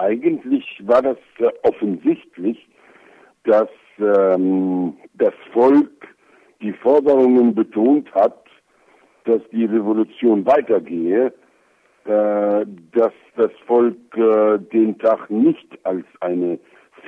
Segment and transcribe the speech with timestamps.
[0.00, 2.66] eigentlich war das äh, offensichtlich,
[3.44, 3.68] dass
[3.98, 5.90] ähm, das Volk
[6.60, 8.44] die Forderungen betont hat,
[9.24, 11.32] dass die Revolution weitergehe,
[12.04, 16.58] äh, dass das Volk äh, den Tag nicht als eine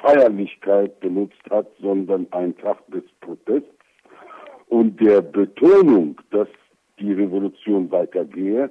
[0.02, 3.68] Feierlichkeit benutzt hat, sondern ein Tag des Protests
[4.68, 6.48] und der Betonung, dass
[6.98, 8.70] die Revolution weitergehe,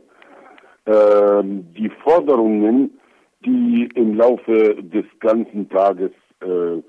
[0.86, 2.92] äh, die Forderungen,
[3.46, 6.81] die im Laufe des ganzen Tages äh,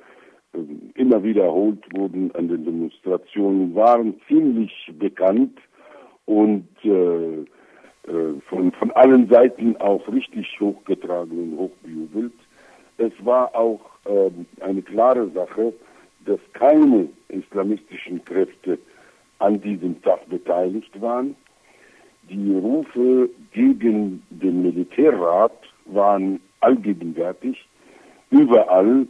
[0.95, 5.59] immer wiederholt wurden an den Demonstrationen, waren ziemlich bekannt
[6.27, 7.45] und äh,
[8.09, 12.33] äh, von, von allen Seiten auch richtig hochgetragen und hochbejubelt.
[12.99, 14.31] Es war auch äh,
[14.63, 15.73] eine klare Sache,
[16.27, 18.79] dass keine islamistischen Kräfte
[19.39, 21.35] an diesem Tag beteiligt waren.
[22.29, 25.59] Die Rufe gegen den Militärrat
[25.95, 27.57] waren allgegenwärtig.
[28.31, 29.07] Überall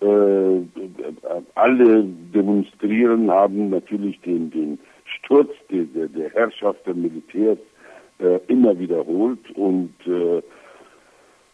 [0.00, 0.60] äh,
[1.54, 7.58] alle demonstrieren, haben natürlich den, den Sturz der, der Herrschaft der Militärs
[8.18, 10.42] äh, immer wiederholt und äh,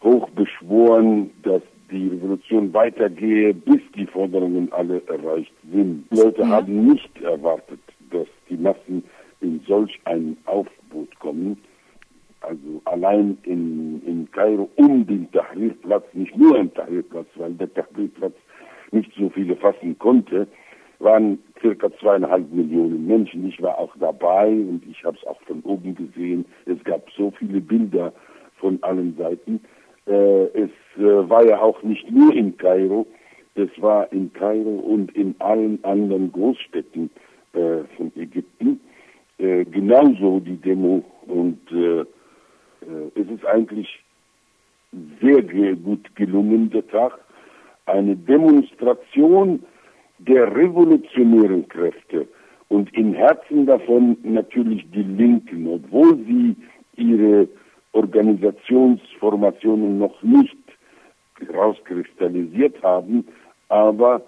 [0.03, 6.05] hoch beschworen, dass die Revolution weitergehe, bis die Forderungen alle erreicht sind.
[6.11, 6.47] Die Leute ja.
[6.47, 7.23] haben nicht
[14.47, 18.35] Kairo um den Tahrirplatz, nicht nur im Tahrirplatz, weil der Tahrirplatz
[18.91, 20.47] nicht so viele fassen konnte,
[20.99, 23.47] waren circa zweieinhalb Millionen Menschen.
[23.47, 26.45] Ich war auch dabei und ich habe es auch von oben gesehen.
[26.65, 28.13] Es gab so viele Bilder
[28.55, 29.59] von allen Seiten.
[30.07, 33.05] Äh, es äh, war ja auch nicht nur in Kairo,
[33.55, 37.09] es war in Kairo und in allen anderen Großstädten
[37.53, 38.79] äh, von Ägypten
[39.39, 42.05] äh, genauso die Demo und äh, äh,
[43.15, 43.87] es ist eigentlich
[45.21, 47.19] sehr gut gelungen, der Tag.
[47.85, 49.63] Eine Demonstration
[50.19, 52.27] der revolutionären Kräfte
[52.69, 56.55] und im Herzen davon natürlich die Linken, obwohl sie
[56.95, 57.49] ihre
[57.93, 60.57] Organisationsformationen noch nicht
[61.53, 63.25] rauskristallisiert haben,
[63.69, 64.21] aber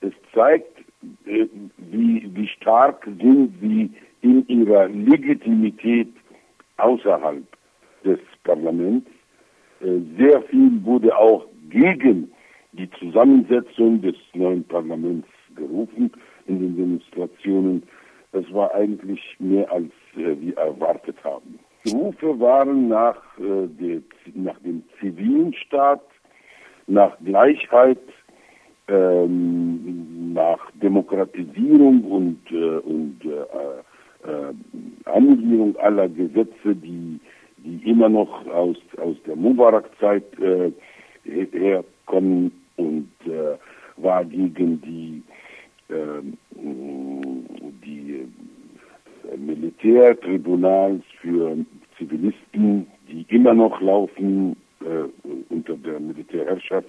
[0.00, 0.78] es zeigt,
[1.26, 1.46] äh,
[1.90, 3.90] wie, wie stark sind sie
[4.22, 6.08] in ihrer Legitimität
[6.76, 7.44] außerhalb
[8.04, 9.08] des Parlaments.
[9.80, 12.32] Äh, sehr viel wurde auch gegen
[12.72, 16.10] die Zusammensetzung des neuen Parlaments gerufen
[16.46, 17.82] in den Demonstrationen.
[18.32, 21.58] Das war eigentlich mehr als äh, wir erwartet haben.
[21.84, 24.02] Die Rufe waren nach, äh, der,
[24.34, 26.02] nach dem zivilen Staat,
[26.86, 27.98] nach Gleichheit,
[28.88, 34.54] ähm, nach Demokratisierung und, äh, und äh, äh,
[35.04, 37.05] Annullierung aller Gesetze, die,
[37.66, 40.70] die immer noch aus, aus der Mubarak-Zeit äh,
[41.24, 43.56] herkommen und äh,
[43.96, 45.22] war gegen die,
[45.92, 46.22] äh,
[47.84, 48.28] die
[49.36, 51.56] Militärtribunals für
[51.98, 55.08] Zivilisten, die immer noch laufen äh,
[55.52, 56.88] unter der Militärherrschaft.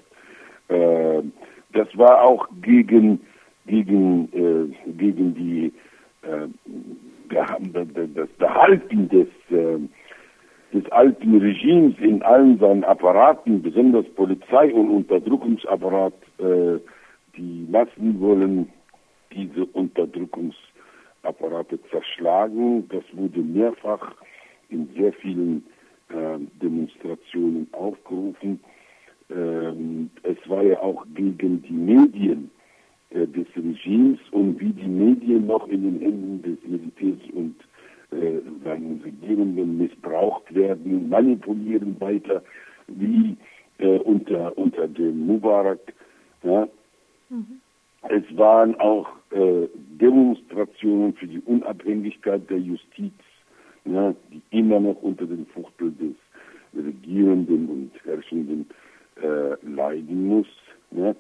[0.68, 1.24] Äh,
[1.74, 3.20] das war auch gegen,
[3.66, 5.74] gegen, äh, gegen die
[6.22, 6.48] äh,
[7.30, 9.80] das Behalten des äh,
[10.74, 16.80] des alten Regimes in allen seinen Apparaten, besonders Polizei und Unterdrückungsapparat, äh,
[17.38, 18.68] die Massen wollen
[19.32, 22.90] diese Unterdrückungsapparate zerschlagen.
[22.90, 24.14] Das wurde mehrfach
[24.70, 25.66] in sehr vielen
[26.10, 28.60] äh, Demonstrationen aufgerufen.
[29.30, 32.50] Ähm, es war ja auch gegen die Medien
[33.10, 37.56] äh, des Regimes und wie die Medien noch in den Händen des Militärs und
[38.12, 42.44] äh, seinen Regierungen missbraucht werden, manipulieren weiter,
[42.88, 43.38] wie
[43.78, 45.80] äh, unter, unter dem Mubarak.
[46.44, 46.68] Ja.
[47.30, 47.62] Mhm.
[48.10, 49.68] Es waren auch äh,
[50.00, 53.14] Demonstrationen für die Unabhängigkeit der Justiz,
[53.86, 56.16] ja, die immer noch unter den Fuchtel des
[56.76, 58.68] Regierenden und Herrschenden
[59.22, 60.48] äh, leiden muss.
[60.92, 61.16] Ja.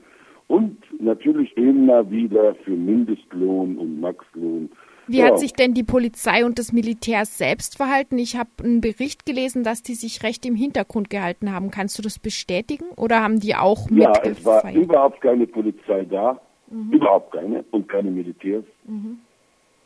[0.47, 4.69] Und natürlich immer wieder für Mindestlohn und Maxlohn
[5.07, 5.27] wie ja.
[5.27, 8.17] hat sich denn die Polizei und das Militär selbst verhalten?
[8.17, 11.71] Ich habe einen Bericht gelesen, dass die sich recht im Hintergrund gehalten haben.
[11.71, 16.39] Kannst du das bestätigen oder haben die auch Ja, es war überhaupt keine Polizei da,
[16.69, 16.91] mhm.
[16.91, 18.65] überhaupt keine und keine Militärs.
[18.85, 19.19] Mhm.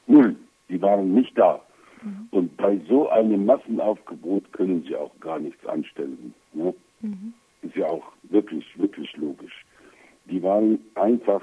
[0.08, 0.36] Null,
[0.70, 1.62] die waren nicht da.
[2.02, 2.28] Mhm.
[2.32, 6.34] Und bei so einem Massenaufgebot können sie auch gar nichts anstellen.
[6.54, 6.74] Ne?
[7.02, 7.34] Mhm.
[7.62, 9.66] Ist ja auch wirklich, wirklich logisch.
[10.26, 11.42] Die waren einfach.